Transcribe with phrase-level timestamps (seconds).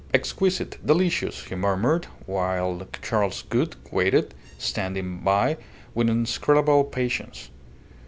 [0.15, 5.57] "Exquisite, delicious!" he murmured; while Charles Gould waited, standing by
[5.93, 7.51] with inscrutable patience.